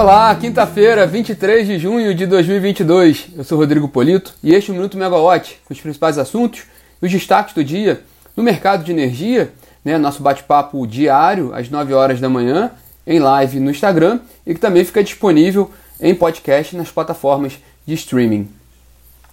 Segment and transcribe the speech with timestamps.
[0.00, 3.32] Olá, quinta-feira, 23 de junho de 2022.
[3.36, 6.62] Eu sou Rodrigo Polito e este é o Minuto Megawatt, com os principais assuntos
[7.02, 8.00] e os destaques do dia
[8.34, 9.52] no mercado de energia,
[9.84, 12.70] né, nosso bate-papo diário às 9 horas da manhã,
[13.06, 18.48] em live no Instagram e que também fica disponível em podcast nas plataformas de streaming.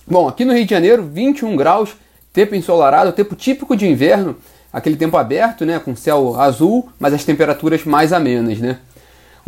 [0.05, 1.95] Bom, aqui no Rio de Janeiro, 21 graus,
[2.33, 4.35] tempo ensolarado, tempo típico de inverno,
[4.73, 8.79] aquele tempo aberto, né, com céu azul, mas as temperaturas mais amenas, né?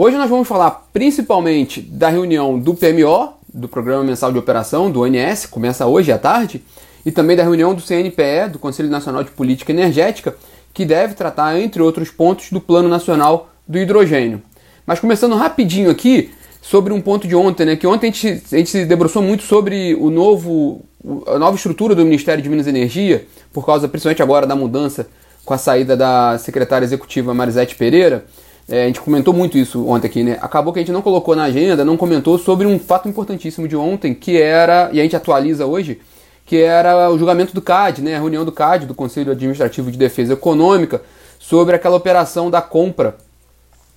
[0.02, 5.02] Hoje nós vamos falar principalmente da reunião do PMO, do Programa Mensal de Operação, do
[5.02, 6.64] ONS, começa hoje à tarde,
[7.06, 10.38] e também da reunião do CNPE, do Conselho Nacional de Política Energética,
[10.74, 14.42] que deve tratar, entre outros pontos, do Plano Nacional do Hidrogênio.
[14.86, 16.32] Mas começando rapidinho aqui,
[16.62, 17.76] sobre um ponto de ontem, né?
[17.76, 20.82] Que ontem a gente, a gente se debruçou muito sobre o novo,
[21.28, 25.10] a nova estrutura do Ministério de Minas e Energia, por causa principalmente agora da mudança
[25.44, 28.24] com a saída da secretária executiva Marisete Pereira.
[28.70, 30.38] É, a gente comentou muito isso ontem aqui, né?
[30.42, 33.76] Acabou que a gente não colocou na agenda, não comentou sobre um fato importantíssimo de
[33.76, 36.00] ontem, que era, e a gente atualiza hoje,
[36.46, 38.16] que era o julgamento do CAD, né?
[38.16, 41.02] A reunião do CAD, do Conselho Administrativo de Defesa Econômica,
[41.40, 43.18] sobre aquela operação da compra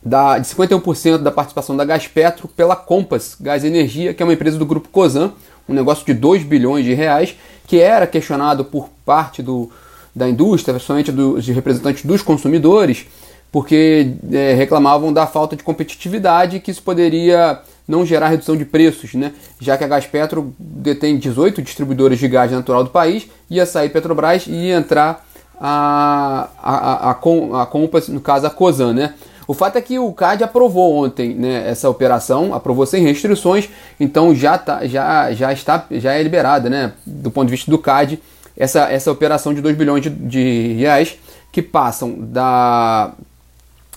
[0.02, 4.58] da, de 51% da participação da Gaspetro pela Compass Gás Energia, que é uma empresa
[4.58, 5.33] do grupo Cosan,
[5.68, 9.70] um negócio de 2 bilhões de reais, que era questionado por parte do,
[10.14, 13.06] da indústria, principalmente dos representantes dos consumidores,
[13.53, 19.12] porque é, reclamavam da falta de competitividade que isso poderia não gerar redução de preços,
[19.12, 19.33] né?
[19.61, 24.47] já que a Gaspetro detém 18 distribuidores de gás natural do país, ia sair Petrobras
[24.47, 25.27] e ia entrar
[25.61, 28.95] a, a, a, a, a Compass, no caso a Cosan.
[28.95, 29.14] Né?
[29.47, 33.69] O fato é que o CAD aprovou ontem né, essa operação, aprovou sem restrições,
[34.00, 37.78] então já, tá, já, já está já é liberada, né, do ponto de vista do
[37.78, 38.19] CAD,
[38.56, 41.19] essa, essa operação de 2 bilhões de, de reais
[41.50, 43.12] que passam da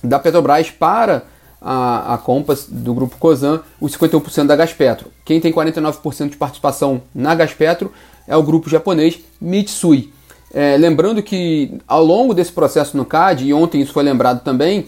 [0.05, 1.23] da Petrobras para
[1.61, 5.07] a, a Compass do grupo Cosan, os 51% da Gaspetro.
[5.23, 7.91] Quem tem 49% de participação na Gaspetro
[8.27, 10.13] é o grupo japonês Mitsui.
[10.53, 14.87] É, lembrando que ao longo desse processo no CAD, e ontem isso foi lembrado também,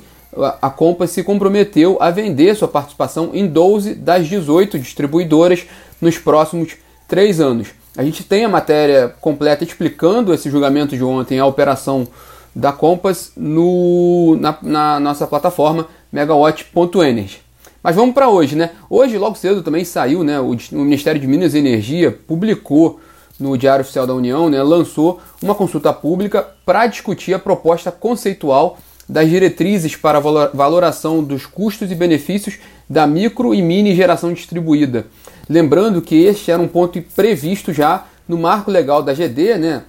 [0.61, 5.65] a Compass se comprometeu a vender sua participação em 12 das 18 distribuidoras
[5.99, 6.75] nos próximos
[7.07, 7.69] três anos.
[7.97, 12.07] A gente tem a matéria completa explicando esse julgamento de ontem, a operação
[12.55, 17.41] da Compass no, na, na nossa plataforma megawatt.energy.
[17.83, 18.71] Mas vamos para hoje, né?
[18.89, 20.39] Hoje, logo cedo, também saiu, né?
[20.39, 22.99] O, o, Ministério de Minas e Energia publicou
[23.39, 24.61] no Diário Oficial da União, né?
[24.61, 28.77] Lançou uma consulta pública para discutir a proposta conceitual
[29.07, 32.57] das diretrizes para a valoração dos custos e benefícios
[32.89, 35.07] da micro e mini geração distribuída.
[35.47, 39.83] Lembrando que este era um ponto previsto já no marco legal da GD, né?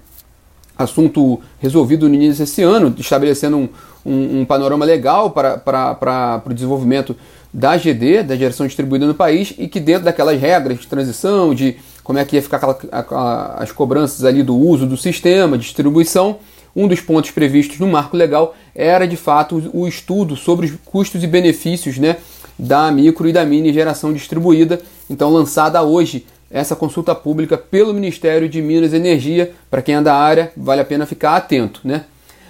[0.78, 3.69] Assunto resolvido no início desse ano, estabelecendo um,
[4.06, 7.16] um, um panorama legal para, o desenvolvimento
[7.53, 11.77] da GD, da geração distribuída no país, e que dentro daquelas regras de transição, de
[12.05, 12.56] como é que ia ficar
[12.93, 16.38] aquela, as cobranças ali do uso do sistema, distribuição,
[16.77, 21.25] um dos pontos previstos no marco legal era de fato o estudo sobre os custos
[21.25, 22.19] e benefícios né,
[22.59, 24.81] da micro e da mini geração distribuída,
[25.11, 29.53] então lançada hoje essa consulta pública pelo Ministério de Minas e Energia.
[29.70, 31.81] Para quem é da área, vale a pena ficar atento.
[31.84, 32.04] Né?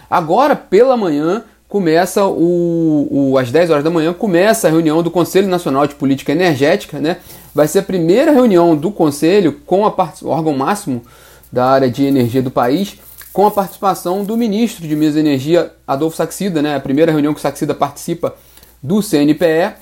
[0.08, 5.10] Agora, pela manhã, começa o, o, às 10 horas da manhã, começa a reunião do
[5.10, 6.98] Conselho Nacional de Política Energética.
[6.98, 7.18] Né?
[7.54, 11.02] Vai ser a primeira reunião do Conselho com a o órgão máximo
[11.50, 12.98] da área de energia do país,
[13.32, 16.76] com a participação do ministro de Minas e Energia, Adolfo Saxida, né?
[16.76, 18.34] a primeira reunião que o Saxida participa
[18.82, 19.74] do CNPE.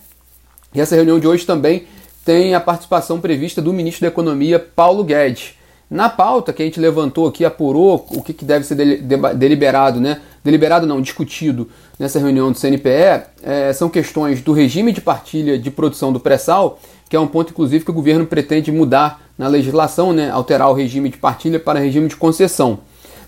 [0.74, 1.86] E essa reunião de hoje também
[2.26, 5.54] tem a participação prevista do ministro da Economia, Paulo Guedes.
[5.88, 10.20] Na pauta que a gente levantou aqui, apurou o que, deve ser deliberado, né?
[10.42, 15.70] Deliberado não, discutido nessa reunião do CNPE, é, são questões do regime de partilha de
[15.70, 20.12] produção do pré-sal, que é um ponto, inclusive, que o governo pretende mudar na legislação,
[20.12, 20.28] né?
[20.28, 22.80] Alterar o regime de partilha para regime de concessão.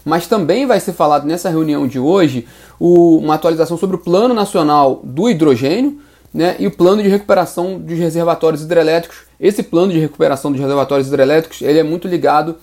[0.05, 2.49] Mas também vai ser falado nessa reunião de hoje
[2.81, 6.01] o, uma atualização sobre o Plano Nacional do Hidrogênio,
[6.33, 9.19] né, e o plano de recuperação dos reservatórios hidrelétricos.
[9.41, 12.57] Esse plano de recuperação dos reservatórios hidrelétricos ele é muito ligado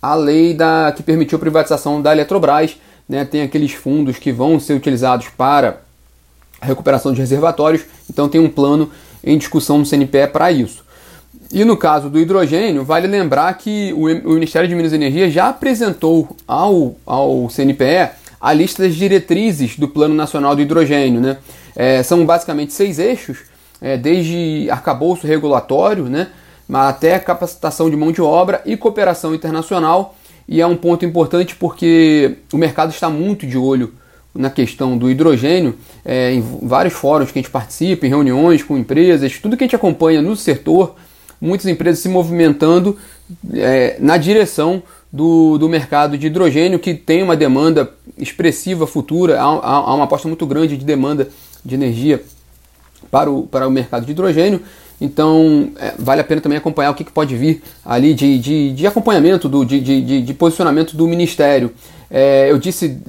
[0.00, 2.76] à lei da, que permitiu a privatização da Eletrobras.
[3.08, 5.80] Né, tem aqueles fundos que vão ser utilizados para
[6.60, 8.90] a recuperação de reservatórios, então tem um plano
[9.24, 10.84] em discussão no CNPE para isso.
[11.52, 15.48] E no caso do hidrogênio, vale lembrar que o, Ministério de Minas e Energia já
[15.48, 21.20] apresentou ao, ao CNPE a lista das diretrizes do Plano Nacional do Hidrogênio.
[21.20, 21.38] Né?
[21.74, 23.38] É, são basicamente seis eixos,
[23.80, 26.28] é, desde arcabouço regulatório, né,
[26.72, 30.14] até capacitação de mão de obra e cooperação internacional.
[30.48, 33.94] E é um ponto importante porque o mercado está muito de olho
[34.34, 38.78] na questão do hidrogênio, é, em vários fóruns que a gente participa, em reuniões com
[38.78, 40.94] empresas, tudo que a gente acompanha no setor,
[41.40, 42.96] muitas empresas se movimentando
[43.54, 44.82] é, na direção
[45.12, 50.28] do, do mercado de hidrogênio, que tem uma demanda expressiva futura, há, há uma aposta
[50.28, 51.28] muito grande de demanda
[51.64, 52.22] de energia
[53.10, 54.62] para o, para o mercado de hidrogênio.
[55.00, 58.72] Então, é, vale a pena também acompanhar o que, que pode vir ali de, de,
[58.72, 61.72] de acompanhamento, do, de, de, de, posicionamento do Ministério.
[62.10, 63.00] É, eu disse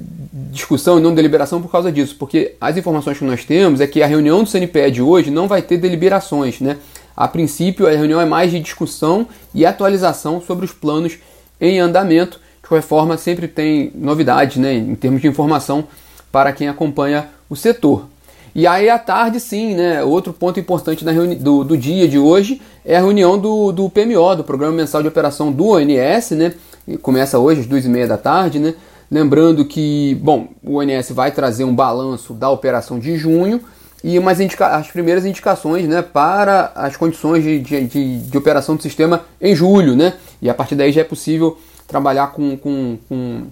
[0.51, 4.01] discussão e não deliberação por causa disso, porque as informações que nós temos é que
[4.01, 6.61] a reunião do CNPE de hoje não vai ter deliberações.
[6.61, 6.77] Né?
[7.15, 11.17] A princípio, a reunião é mais de discussão e atualização sobre os planos
[11.59, 12.39] em andamento.
[12.61, 15.85] De qualquer forma, sempre tem novidades né, em termos de informação
[16.31, 18.07] para quem acompanha o setor.
[18.53, 20.03] E aí à tarde, sim, né?
[20.03, 24.43] Outro ponto importante do, do dia de hoje é a reunião do, do PMO, do
[24.43, 26.53] Programa Mensal de Operação do ONS, né?
[27.01, 28.73] Começa hoje às duas e meia da tarde, né?
[29.09, 33.61] Lembrando que, bom, o ONS vai trazer um balanço da operação de junho
[34.03, 39.25] e umas as primeiras indicações né, para as condições de, de, de, operação do sistema
[39.39, 40.13] em julho, né?
[40.41, 41.57] E a partir daí já é possível
[41.87, 43.43] trabalhar com, com, com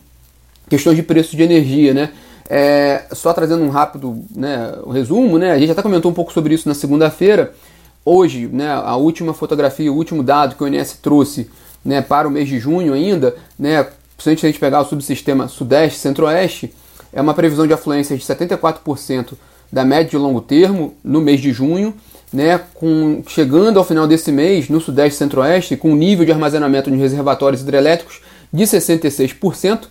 [0.67, 2.09] questões de preço de energia, né?
[2.49, 6.33] É, só trazendo um rápido né, um resumo, né, a gente até comentou um pouco
[6.33, 7.53] sobre isso na segunda-feira.
[8.03, 11.47] Hoje, né, a última fotografia, o último dado que o INS trouxe
[11.85, 13.85] né, para o mês de junho ainda, né,
[14.17, 16.73] se a gente pegar o subsistema Sudeste Centro-Oeste,
[17.13, 19.33] é uma previsão de afluência de 74%
[19.71, 21.93] da média de longo termo no mês de junho,
[22.33, 26.89] né, com, chegando ao final desse mês no Sudeste Centro-Oeste com um nível de armazenamento
[26.89, 29.87] de reservatórios hidrelétricos de 66%,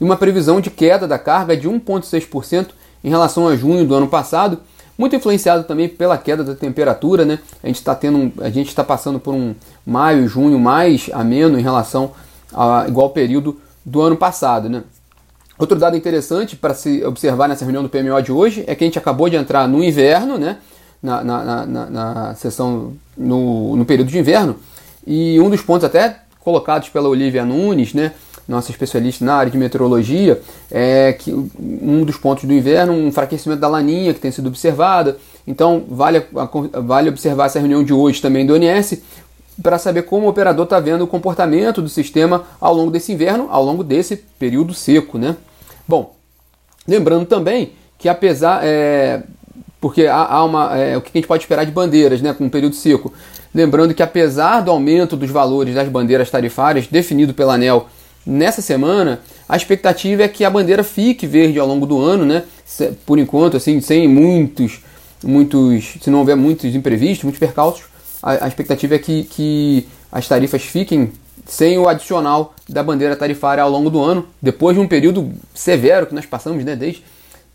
[0.00, 2.68] e uma previsão de queda da carga de 1,6%
[3.04, 4.58] em relação a junho do ano passado,
[4.96, 7.38] muito influenciado também pela queda da temperatura, né?
[7.62, 9.54] A gente está tendo, a gente está passando por um
[9.86, 12.12] maio, junho mais ameno em relação
[12.52, 14.82] a igual período do ano passado, né?
[15.58, 18.86] Outro dado interessante para se observar nessa reunião do PMO de hoje é que a
[18.86, 20.58] gente acabou de entrar no inverno, né?
[21.02, 24.56] Na, na, na, na sessão no, no período de inverno
[25.06, 28.12] e um dos pontos até colocados pela Olivia Nunes, né?
[28.50, 33.60] Nossa especialista na área de meteorologia, é que um dos pontos do inverno, um enfraquecimento
[33.60, 35.16] da laninha que tem sido observada.
[35.46, 36.24] Então, vale,
[36.84, 39.00] vale observar essa reunião de hoje também do ONS
[39.62, 43.46] para saber como o operador está vendo o comportamento do sistema ao longo desse inverno,
[43.50, 45.16] ao longo desse período seco.
[45.16, 45.36] Né?
[45.86, 46.14] Bom,
[46.86, 48.60] lembrando também que apesar.
[48.64, 49.22] É,
[49.80, 50.76] porque há, há uma.
[50.76, 53.12] É, o que a gente pode esperar de bandeiras né, com um período seco?
[53.54, 57.88] Lembrando que apesar do aumento dos valores das bandeiras tarifárias definido pela ANEL
[58.26, 62.44] Nessa semana, a expectativa é que a bandeira fique verde ao longo do ano, né?
[63.06, 64.80] Por enquanto, assim, sem muitos,
[65.24, 67.84] muitos, se não houver muitos imprevistos, muitos percalços,
[68.22, 71.12] a, a expectativa é que, que as tarifas fiquem
[71.46, 76.06] sem o adicional da bandeira tarifária ao longo do ano, depois de um período severo
[76.06, 76.76] que nós passamos, né?
[76.76, 77.02] Desde,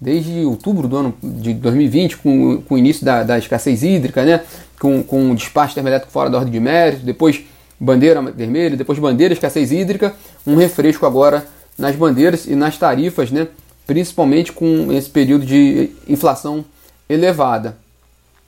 [0.01, 4.41] desde outubro do ano de 2020, com, com o início da, da escassez hídrica, né?
[4.79, 7.43] Com, com o despacho termoelétrico fora da ordem de mérito, depois
[7.79, 10.13] bandeira vermelha, depois bandeira escassez hídrica,
[10.45, 11.45] um refresco agora
[11.77, 13.47] nas bandeiras e nas tarifas, né?
[13.85, 16.65] principalmente com esse período de inflação
[17.07, 17.77] elevada.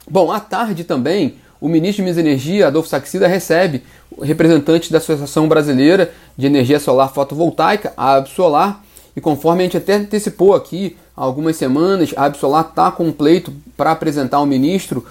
[0.09, 3.83] Bom, à tarde também, o ministro de Minas Energia, Adolfo Saxida, recebe
[4.21, 8.83] representantes da Associação Brasileira de Energia Solar Fotovoltaica, a Absolar,
[9.15, 13.11] e conforme a gente até antecipou aqui há algumas semanas, a Absolar está com um
[13.11, 15.05] pleito para apresentar ao ministro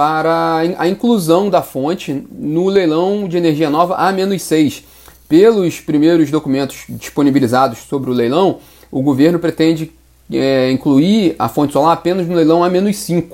[0.00, 4.82] para a inclusão da fonte no leilão de energia nova A-6.
[5.28, 9.92] Pelos primeiros documentos disponibilizados sobre o leilão, o governo pretende
[10.32, 13.26] é, incluir a fonte solar apenas no leilão A-5.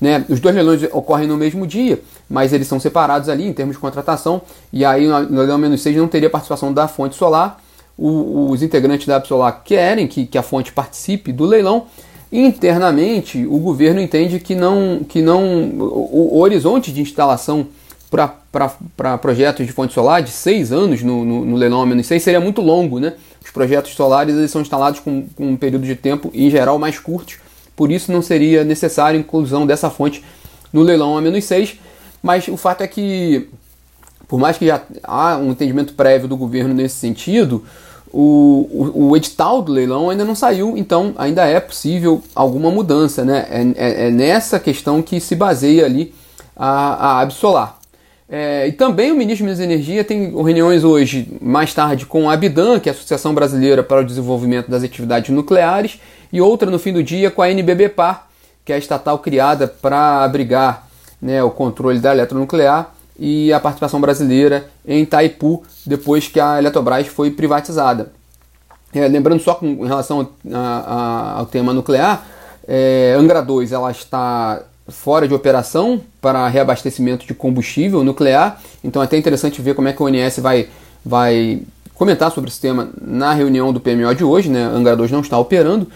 [0.00, 0.24] Né?
[0.30, 3.80] Os dois leilões ocorrem no mesmo dia, mas eles são separados ali em termos de
[3.80, 4.40] contratação,
[4.72, 7.62] e aí no leilão A-6 não teria participação da fonte solar.
[7.98, 11.84] O, os integrantes da Absolar querem que, que a fonte participe do leilão,
[12.30, 17.68] Internamente, o governo entende que não, que não o, o horizonte de instalação
[18.10, 22.22] para projetos de fonte solar de seis anos no, no, no leilão a menos 6
[22.22, 22.98] seria muito longo.
[22.98, 23.14] Né?
[23.44, 26.98] Os projetos solares eles são instalados com, com um período de tempo, em geral, mais
[26.98, 27.38] curto,
[27.74, 30.24] por isso não seria necessário a inclusão dessa fonte
[30.72, 31.76] no leilão a menos 6.
[32.22, 33.48] Mas o fato é que,
[34.26, 37.64] por mais que já há um entendimento prévio do governo nesse sentido,
[38.18, 43.22] o, o, o, edital do leilão ainda não saiu, então ainda é possível alguma mudança.
[43.26, 43.46] Né?
[43.50, 46.14] É, é, é nessa questão que se baseia ali
[46.56, 47.78] a, a Absolar.
[48.26, 52.80] É, e também o ministro de Energia tem reuniões hoje, mais tarde, com a Abidan,
[52.80, 56.00] que é a Associação Brasileira para o Desenvolvimento das Atividades Nucleares,
[56.32, 58.28] e outra no fim do dia com a NBBPAR,
[58.64, 60.88] que é a estatal criada para abrigar
[61.20, 67.06] né, o controle da eletronuclear e a participação brasileira em Itaipu, depois que a Eletrobras
[67.06, 68.12] foi privatizada.
[68.92, 72.26] É, lembrando só com relação a, a, ao tema nuclear,
[72.66, 79.04] é, Angra 2 ela está fora de operação para reabastecimento de combustível nuclear, então é
[79.04, 80.68] até interessante ver como é que o ONS vai,
[81.04, 81.62] vai
[81.94, 84.62] comentar sobre esse tema na reunião do PMO de hoje, né?
[84.62, 85.88] Angra 2 não está operando,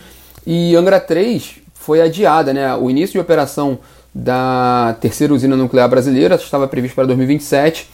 [0.46, 2.74] e Angra 3 foi adiada, né?
[2.74, 3.78] O início de operação
[4.14, 7.88] da terceira usina nuclear brasileira estava previsto para 2027,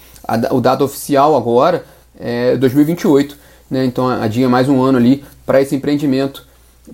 [0.50, 1.85] o dado oficial agora
[2.18, 3.37] é 2028,
[3.70, 3.85] né?
[3.85, 6.46] então adia mais um ano ali para esse empreendimento,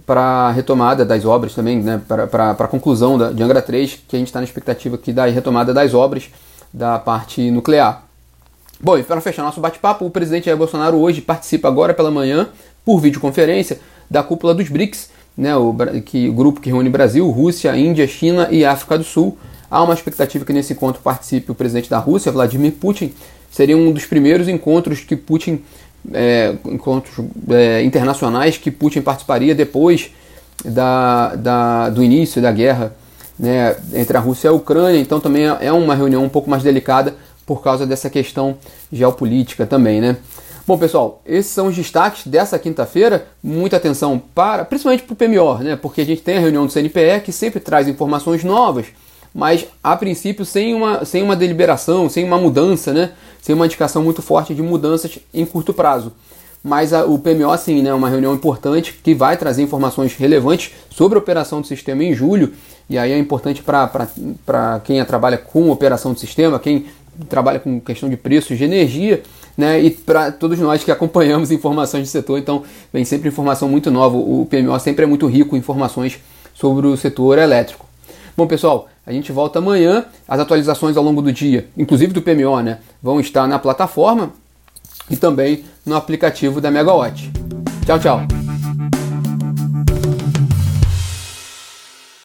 [0.04, 2.00] para a retomada das obras também, né?
[2.06, 5.26] para a conclusão da, de Angra 3, que a gente está na expectativa aqui da
[5.26, 6.28] retomada das obras
[6.72, 8.04] da parte nuclear.
[8.80, 12.48] Bom, e para fechar nosso bate-papo, o presidente Jair Bolsonaro hoje participa agora pela manhã,
[12.84, 13.78] por videoconferência,
[14.10, 15.74] da cúpula dos BRICS, né, o,
[16.04, 19.36] que, o grupo que reúne Brasil, Rússia, Índia, China e África do Sul.
[19.70, 23.12] Há uma expectativa que nesse encontro participe o presidente da Rússia, Vladimir Putin.
[23.50, 25.62] Seria um dos primeiros encontros que Putin,
[26.12, 30.10] é, encontros é, internacionais que Putin participaria depois
[30.64, 32.94] da, da, do início da guerra
[33.38, 35.00] né, entre a Rússia e a Ucrânia.
[35.00, 37.14] Então também é uma reunião um pouco mais delicada
[37.46, 38.56] por causa dessa questão
[38.92, 40.16] geopolítica também, né?
[40.64, 43.26] Bom, pessoal, esses são os destaques dessa quinta-feira.
[43.42, 45.74] Muita atenção para, principalmente para o PMO, né?
[45.74, 48.86] Porque a gente tem a reunião do CNPE que sempre traz informações novas,
[49.34, 53.10] mas a princípio sem uma, sem uma deliberação, sem uma mudança, né?
[53.40, 56.12] Sem uma indicação muito forte de mudanças em curto prazo.
[56.62, 57.90] Mas a, o PMO, sim, né?
[57.90, 62.14] É uma reunião importante que vai trazer informações relevantes sobre a operação do sistema em
[62.14, 62.52] julho.
[62.88, 66.86] E aí é importante para quem trabalha com operação do sistema, quem
[67.28, 69.22] trabalha com questão de preços de energia
[69.56, 69.80] né?
[69.80, 74.16] E para todos nós que acompanhamos informações do setor, então vem sempre informação muito nova.
[74.16, 76.18] O PMO sempre é muito rico em informações
[76.54, 77.86] sobre o setor elétrico.
[78.36, 80.04] Bom, pessoal, a gente volta amanhã.
[80.26, 84.32] As atualizações ao longo do dia, inclusive do PMO, né, vão estar na plataforma
[85.10, 87.30] e também no aplicativo da Megawatt.
[87.84, 88.41] Tchau, tchau.